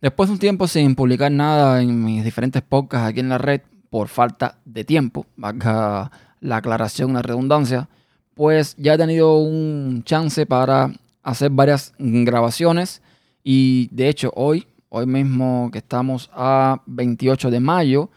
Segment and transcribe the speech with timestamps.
[0.00, 3.60] Después de un tiempo sin publicar nada en mis diferentes podcasts aquí en la red,
[3.90, 7.86] por falta de tiempo, valga la aclaración, la redundancia,
[8.34, 10.90] pues ya he tenido un chance para
[11.22, 13.02] hacer varias grabaciones
[13.44, 18.08] y de hecho hoy, hoy mismo que estamos a 28 de mayo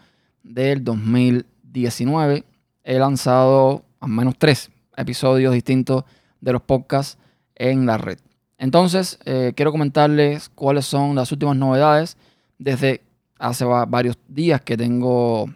[0.42, 2.44] del 2019,
[2.82, 6.04] he lanzado al menos tres episodios distintos
[6.40, 7.18] de los podcasts
[7.54, 8.18] en la red.
[8.58, 12.16] Entonces, eh, quiero comentarles cuáles son las últimas novedades
[12.58, 13.02] desde
[13.38, 15.46] hace varios días que tengo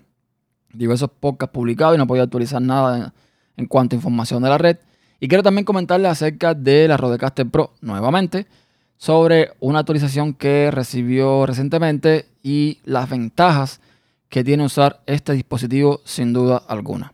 [0.72, 3.12] diversos podcasts publicados y no podía actualizar nada
[3.56, 4.78] en, cuanto a información de la red.
[5.20, 8.46] Y quiero también comentarles acerca de la Rodecaster Pro nuevamente
[8.96, 13.80] sobre una actualización que recibió recientemente y las ventajas
[14.28, 17.12] que tiene usar este dispositivo sin duda alguna.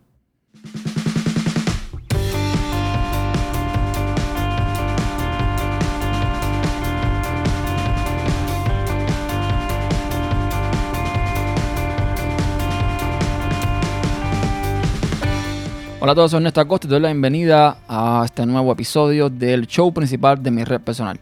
[16.05, 19.27] Hola a todos, soy Néstor Acosta y te doy la bienvenida a este nuevo episodio
[19.31, 21.19] del show principal de mi red personal,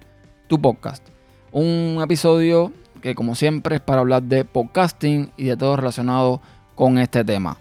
[0.50, 1.08] tu podcast.
[1.54, 6.42] Un episodio que como siempre es para hablar de podcasting y de todo relacionado
[6.76, 7.56] con este tema.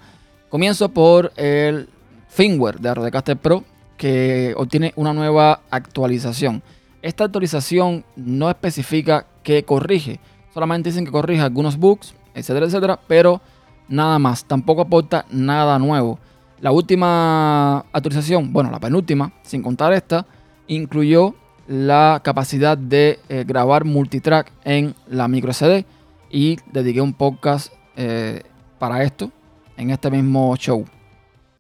[0.48, 1.88] Comienzo por el
[2.26, 3.62] firmware de Rodecaster Pro
[3.96, 6.60] que obtiene una nueva actualización.
[7.02, 10.18] Esta actualización no especifica qué corrige,
[10.52, 13.40] solamente dicen que corrige algunos bugs, etcétera, etcétera, pero
[13.86, 16.18] nada más, tampoco aporta nada nuevo.
[16.62, 20.24] La última actualización, bueno, la penúltima, sin contar esta,
[20.68, 21.34] incluyó
[21.66, 25.84] la capacidad de eh, grabar multitrack en la micro SD
[26.30, 28.44] y dediqué un podcast eh,
[28.78, 29.33] para esto
[29.77, 30.84] en este mismo show.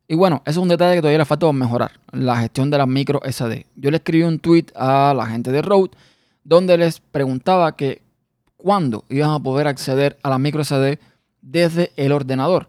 [0.06, 2.86] Y bueno, eso es un detalle que todavía le falta mejorar, la gestión de la
[2.86, 3.66] micro SD.
[3.74, 5.90] Yo le escribí un tweet a la gente de Rode
[6.44, 8.02] donde les preguntaba que
[8.56, 11.00] cuándo iban a poder acceder a la micro SD
[11.40, 12.68] desde el ordenador.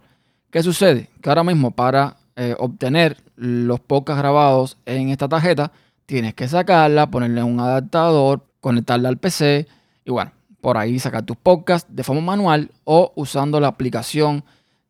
[0.50, 1.11] ¿Qué sucede?
[1.22, 5.71] Que ahora mismo para eh, obtener los podcasts grabados en esta tarjeta,
[6.05, 9.67] tienes que sacarla, ponerle un adaptador, conectarla al PC
[10.05, 14.44] y bueno, por ahí sacar tus podcasts de forma manual o usando la aplicación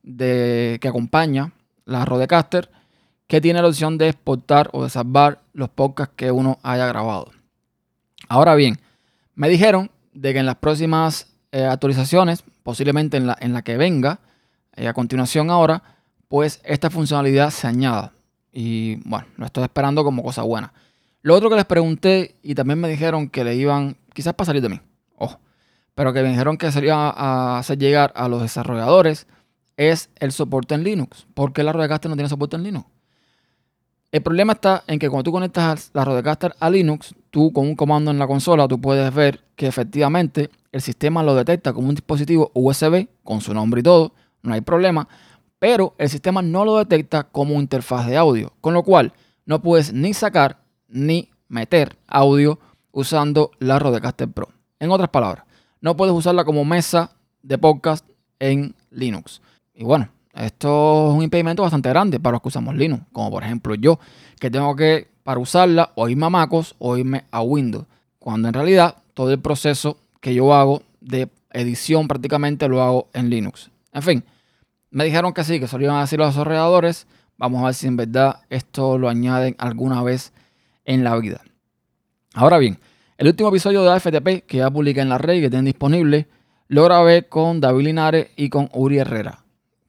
[0.04, 1.52] de, que acompaña
[1.86, 2.70] la Rodecaster
[3.28, 7.32] que tiene la opción de exportar o de salvar los podcasts que uno haya grabado.
[8.30, 8.80] Ahora bien,
[9.36, 13.78] me dijeron de que en las próximas eh, actualizaciones, posiblemente en la, en la que
[13.78, 14.20] venga,
[14.76, 15.84] eh, a continuación ahora,
[16.34, 18.12] pues esta funcionalidad se añada.
[18.52, 20.74] Y bueno, lo estoy esperando como cosa buena.
[21.22, 24.64] Lo otro que les pregunté y también me dijeron que le iban, quizás para salir
[24.64, 24.82] de mí,
[25.16, 25.40] ojo,
[25.94, 29.28] pero que me dijeron que sería a hacer llegar a los desarrolladores
[29.78, 31.28] es el soporte en Linux.
[31.36, 32.88] ¿Por qué la Rodecaster no tiene soporte en Linux?
[34.12, 37.76] El problema está en que cuando tú conectas la Rodecaster a Linux, tú con un
[37.76, 41.94] comando en la consola, tú puedes ver que efectivamente el sistema lo detecta como un
[41.94, 45.08] dispositivo USB con su nombre y todo, no hay problema,
[45.64, 49.14] pero el sistema no lo detecta como interfaz de audio, con lo cual
[49.46, 50.58] no puedes ni sacar
[50.90, 52.60] ni meter audio
[52.92, 54.50] usando la Rodecaster Pro.
[54.78, 55.46] En otras palabras,
[55.80, 57.12] no puedes usarla como mesa
[57.44, 58.06] de podcast
[58.40, 59.42] en Linux.
[59.74, 63.46] Y bueno, esto es un impedimento bastante grande para los que usamos Linux, como por
[63.46, 64.02] ejemplo yo,
[64.42, 67.86] que tengo que, para usarla, o irme a MacOS o irme a Windows,
[68.20, 73.30] cuando en realidad todo el proceso que yo hago de edición prácticamente lo hago en
[73.30, 73.72] Linux.
[73.94, 74.24] En fin,
[74.94, 77.08] me dijeron que sí, que a decir los desarrolladores.
[77.38, 80.34] Vamos a ver si en verdad esto lo añaden alguna vez
[80.86, 81.42] en la vida.
[82.36, 82.80] Ahora bien,
[83.18, 86.28] el último episodio de AFTP que ya publiqué en la red y que tienen disponible,
[86.68, 89.44] lo grabé con David Linares y con Uri Herrera.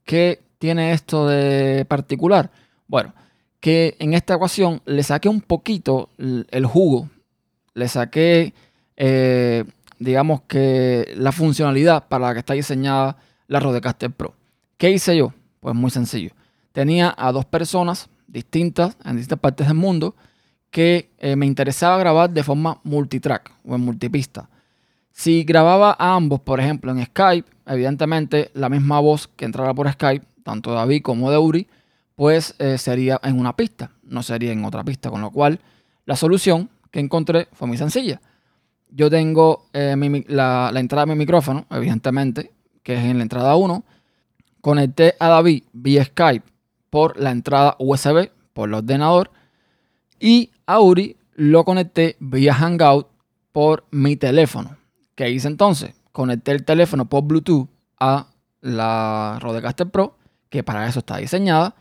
[0.05, 2.51] ¿Qué tiene esto de particular?
[2.89, 3.13] Bueno,
[3.61, 7.11] que en esta ocasión le saqué un poquito el jugo,
[7.75, 8.55] le saqué,
[8.97, 9.65] eh,
[9.99, 14.35] digamos que la funcionalidad para la que está diseñada la Rodecaster Pro.
[14.77, 15.33] ¿Qué hice yo?
[15.61, 16.31] Pues muy sencillo.
[16.73, 20.15] Tenía a dos personas distintas en distintas partes del mundo
[20.71, 24.51] que eh, me interesaba grabar de forma multitrack o en multipista.
[25.13, 29.91] Si grababa a ambos, por ejemplo, en Skype, evidentemente la misma voz que entrara por
[29.91, 31.69] Skype, tanto de David como de Uri,
[32.17, 35.11] pues eh, sería en una pista, no sería en otra pista.
[35.11, 35.61] Con lo cual,
[36.07, 38.21] la solución que encontré fue muy sencilla.
[38.91, 42.51] Yo tengo eh, la, la, entrada de mi micrófono, evidentemente,
[42.83, 43.85] que es en la entrada 1,
[44.65, 46.47] Conecté a David vía Skype
[46.89, 49.31] por la entrada USB, por el ordenador.
[50.19, 53.09] Y a Uri lo conecté vía Hangout
[53.53, 54.79] por mi teléfono.
[55.17, 55.93] ¿Qué hice entonces?
[56.13, 57.69] Conecté el teléfono por Bluetooth
[58.01, 58.29] a
[58.63, 60.17] la Rodecaster Pro,
[60.49, 61.75] que para eso está diseñada.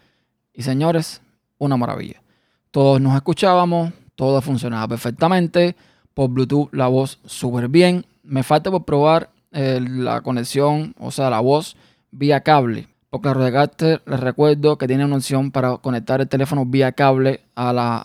[0.54, 1.22] Y señores,
[1.60, 2.22] una maravilla.
[2.70, 5.78] Todos nos escuchábamos, todo funcionaba perfectamente.
[6.14, 8.06] Por Bluetooth la voz súper bien.
[8.24, 11.78] Me falta por probar eh, la conexión, o sea, la voz
[12.14, 12.88] vía cable.
[13.10, 17.72] Porque Rodecaster les recuerdo que tiene una opción para conectar el teléfono vía cable a
[17.72, 17.98] la,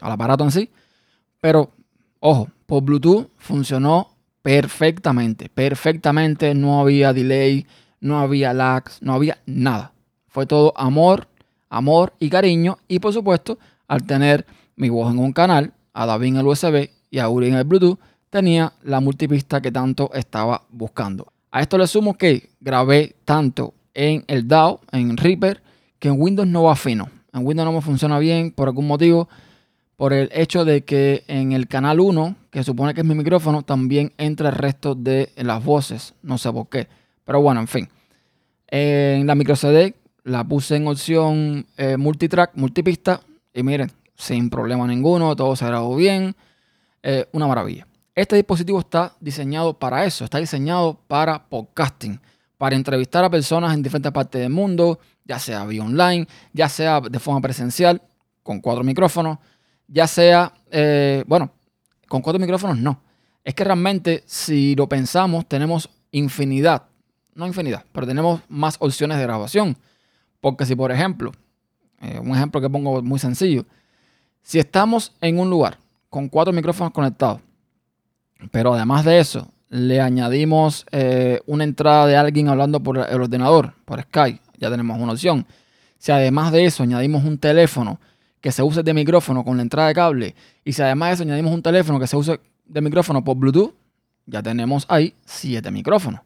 [0.00, 0.70] al aparato en sí.
[1.40, 1.70] Pero,
[2.20, 5.50] ojo, por Bluetooth funcionó perfectamente.
[5.50, 6.54] Perfectamente.
[6.54, 7.66] No había delay,
[8.00, 9.92] no había lags, no había nada.
[10.28, 11.28] Fue todo amor,
[11.68, 12.78] amor y cariño.
[12.88, 16.88] Y por supuesto, al tener mi voz en un canal, a David en el USB
[17.10, 17.98] y a Uri en el Bluetooth,
[18.30, 21.33] tenía la multipista que tanto estaba buscando.
[21.54, 25.62] A esto le sumo que grabé tanto en el DAO, en Reaper,
[26.00, 27.08] que en Windows no va fino.
[27.32, 29.28] En Windows no me funciona bien por algún motivo,
[29.94, 33.62] por el hecho de que en el canal 1, que supone que es mi micrófono,
[33.62, 36.14] también entra el resto de las voces.
[36.22, 36.88] No sé por qué.
[37.24, 37.88] Pero bueno, en fin.
[38.66, 43.20] En la micro CD la puse en opción eh, multitrack, multipista.
[43.52, 46.34] Y miren, sin problema ninguno, todo se grabó bien.
[47.04, 47.86] Eh, una maravilla.
[48.14, 52.20] Este dispositivo está diseñado para eso, está diseñado para podcasting,
[52.56, 57.00] para entrevistar a personas en diferentes partes del mundo, ya sea vía online, ya sea
[57.00, 58.00] de forma presencial,
[58.44, 59.38] con cuatro micrófonos,
[59.88, 61.50] ya sea, eh, bueno,
[62.06, 63.00] con cuatro micrófonos no.
[63.42, 66.84] Es que realmente, si lo pensamos, tenemos infinidad,
[67.34, 69.76] no infinidad, pero tenemos más opciones de grabación.
[70.40, 71.32] Porque si, por ejemplo,
[72.00, 73.66] eh, un ejemplo que pongo muy sencillo,
[74.40, 75.78] si estamos en un lugar
[76.08, 77.40] con cuatro micrófonos conectados,
[78.50, 83.74] pero además de eso, le añadimos eh, una entrada de alguien hablando por el ordenador,
[83.84, 84.40] por Skype.
[84.58, 85.46] Ya tenemos una opción.
[85.98, 87.98] Si además de eso añadimos un teléfono
[88.40, 91.22] que se use de micrófono con la entrada de cable, y si además de eso
[91.24, 93.74] añadimos un teléfono que se use de micrófono por Bluetooth,
[94.26, 96.20] ya tenemos ahí siete micrófonos.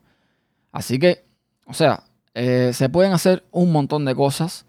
[0.72, 1.24] Así que,
[1.64, 2.02] o sea,
[2.34, 4.66] eh, se pueden hacer un montón de cosas.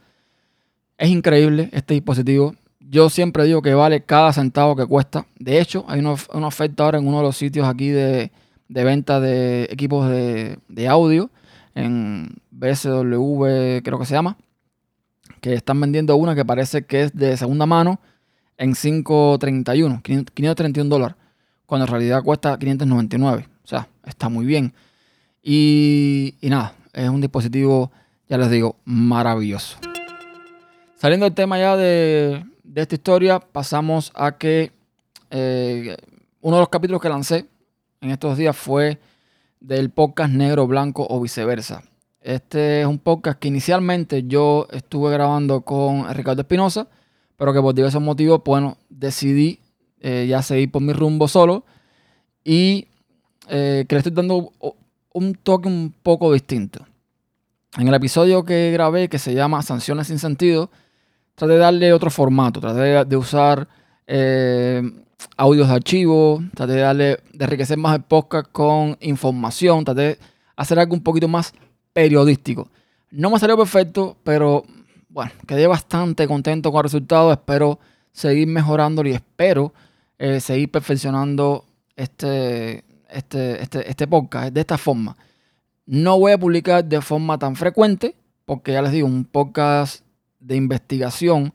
[0.97, 2.55] Es increíble este dispositivo.
[2.91, 5.27] Yo siempre digo que vale cada centavo que cuesta.
[5.37, 6.13] De hecho, hay una,
[6.47, 8.31] oferta ahora en uno de los sitios aquí de,
[8.67, 11.29] venta de equipos de, audio,
[11.75, 14.37] en BSW creo que se llama,
[15.39, 17.99] que están vendiendo una que parece que es de segunda mano
[18.57, 21.15] en 531, 531 dólares,
[21.67, 23.47] cuando en realidad cuesta 599.
[23.63, 24.73] O sea, está muy bien.
[25.43, 27.91] Y, y nada, es un dispositivo,
[28.27, 29.77] ya les digo, maravilloso.
[30.95, 34.71] Saliendo del tema ya de, de esta historia pasamos a que
[35.31, 35.97] eh,
[36.41, 37.47] uno de los capítulos que lancé
[37.99, 38.99] en estos días fue
[39.59, 41.83] del podcast negro, blanco o viceversa.
[42.21, 46.87] Este es un podcast que inicialmente yo estuve grabando con Ricardo Espinosa,
[47.37, 49.59] pero que por diversos motivos, bueno, decidí
[49.99, 51.65] eh, ya seguir por mi rumbo solo
[52.43, 52.87] y
[53.47, 54.53] eh, que le estoy dando
[55.11, 56.85] un toque un poco distinto.
[57.79, 60.69] En el episodio que grabé, que se llama Sanciones sin sentido,
[61.39, 63.65] traté de darle otro formato, traté de, usar
[64.07, 64.83] eh,
[65.37, 70.19] audios de archivo, traté de darle, de enriquecer más el podcast con información, traté de
[70.57, 71.53] hacer algo un poquito más
[71.93, 72.67] periodístico.
[73.09, 74.65] No me salió perfecto, pero
[75.07, 77.31] bueno, quedé bastante contento con el resultado.
[77.31, 77.79] Espero
[78.11, 79.73] seguir mejorándolo y espero
[80.17, 81.63] eh, seguir perfeccionando
[81.95, 85.15] este, este, este, este podcast de esta forma.
[85.85, 88.13] No voy a publicar de forma tan frecuente,
[88.43, 90.03] porque ya les digo, un podcast
[90.39, 91.53] de investigación,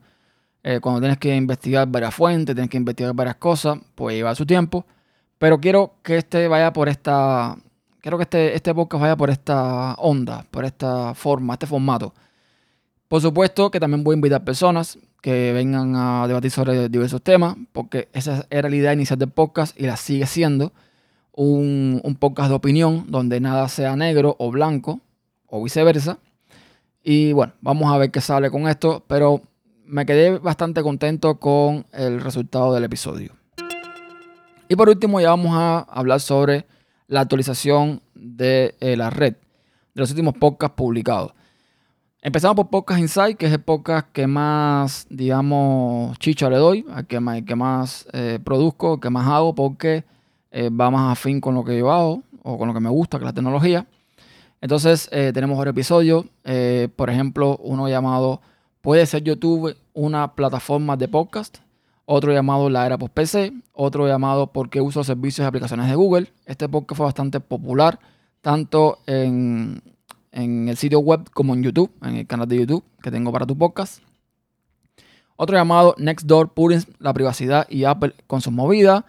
[0.63, 4.45] eh, cuando tienes que investigar varias fuentes, tienes que investigar varias cosas, pues lleva su
[4.45, 4.85] tiempo.
[5.37, 7.55] Pero quiero que este vaya por esta.
[8.01, 12.13] Quiero que este, este podcast vaya por esta onda, por esta forma, este formato.
[13.07, 17.55] Por supuesto que también voy a invitar personas que vengan a debatir sobre diversos temas,
[17.71, 20.73] porque esa era la idea inicial del podcast y la sigue siendo.
[21.31, 25.01] Un, un podcast de opinión donde nada sea negro o blanco
[25.47, 26.17] o viceversa.
[27.07, 29.43] Y bueno, vamos a ver qué sale con esto, pero
[29.85, 33.31] me quedé bastante contento con el resultado del episodio.
[34.67, 36.65] Y por último ya vamos a hablar sobre
[37.05, 41.33] la actualización de eh, la red, de los últimos podcasts publicados.
[42.23, 47.05] Empezamos por Podcast Insight, que es el podcast que más, digamos, chicha le doy, al
[47.05, 50.05] que, más, que más eh, produzco, que más hago, porque
[50.49, 53.19] eh, va más afín con lo que yo hago o con lo que me gusta,
[53.19, 53.85] que es la tecnología.
[54.65, 58.41] Entonces, eh, tenemos otro episodio, eh, por ejemplo, uno llamado
[58.81, 61.59] ¿Puede ser YouTube una plataforma de podcast?
[62.05, 63.53] Otro llamado La Era Post PC.
[63.73, 66.33] Otro llamado ¿Por qué uso servicios y aplicaciones de Google?
[66.47, 67.99] Este podcast fue bastante popular,
[68.41, 69.83] tanto en,
[70.31, 73.55] el sitio web como en YouTube, en el canal de YouTube que tengo para tu
[73.55, 74.01] podcast.
[75.35, 79.03] Otro llamado Nextdoor Purins, la privacidad y Apple con sus movidas.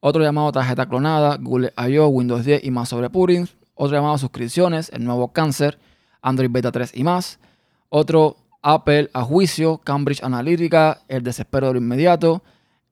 [0.00, 4.90] Otro llamado tarjeta clonada, Google I.O., Windows 10 y más sobre Purins otro llamado suscripciones,
[4.92, 5.78] el nuevo cáncer,
[6.22, 7.38] Android Beta 3 y más.
[7.88, 12.42] Otro Apple a juicio, Cambridge Analytica, el desespero de lo inmediato.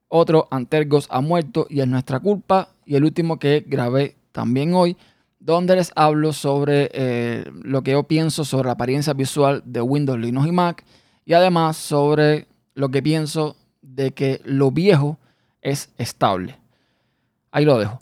[0.09, 2.69] Otro Antergos ha muerto y es nuestra culpa.
[2.85, 4.97] Y el último que grabé también hoy
[5.43, 10.19] donde les hablo sobre eh, lo que yo pienso sobre la apariencia visual de Windows,
[10.19, 10.85] Linux y Mac,
[11.25, 15.19] y además sobre lo que pienso de que lo viejo
[15.61, 16.59] es estable.
[17.51, 18.01] Ahí lo dejo.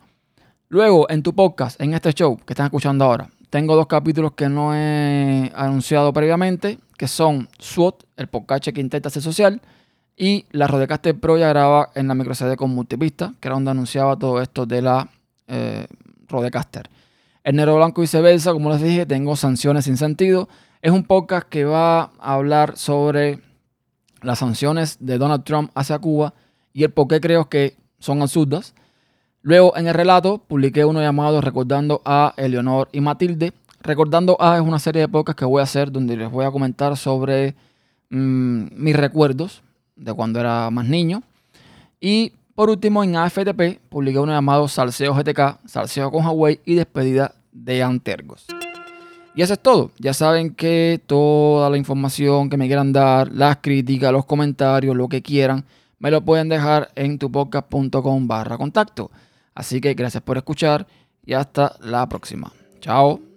[0.72, 4.48] Luego, en tu podcast, en este show que están escuchando ahora, tengo dos capítulos que
[4.48, 9.60] no he anunciado previamente, que son SWOT, el podcast que intenta ser social,
[10.16, 14.16] y la Rodecaster Pro ya graba en la micro con multipista, que era donde anunciaba
[14.16, 15.10] todo esto de la
[15.48, 15.88] eh,
[16.28, 16.88] Rodecaster.
[17.42, 20.48] El Negro Blanco y viceversa, como les dije, tengo sanciones sin sentido.
[20.82, 23.40] Es un podcast que va a hablar sobre
[24.22, 26.32] las sanciones de Donald Trump hacia Cuba
[26.72, 28.72] y el por qué creo que son absurdas.
[29.42, 33.52] Luego, en el relato, publiqué uno llamado Recordando a Eleonor y Matilde.
[33.80, 36.50] Recordando a es una serie de podcasts que voy a hacer donde les voy a
[36.50, 37.54] comentar sobre
[38.10, 39.62] mm, mis recuerdos
[39.96, 41.22] de cuando era más niño.
[42.00, 47.34] Y por último, en AFTP publiqué uno llamado Salseo GTK, Salseo con Huawei y despedida
[47.50, 48.46] de Antergos.
[49.34, 49.90] Y eso es todo.
[49.98, 55.08] Ya saben que toda la información que me quieran dar, las críticas, los comentarios, lo
[55.08, 55.64] que quieran,
[55.98, 59.10] me lo pueden dejar en tupodcast.com barra contacto.
[59.60, 60.86] Así que gracias por escuchar
[61.22, 62.50] y hasta la próxima.
[62.80, 63.29] Chao.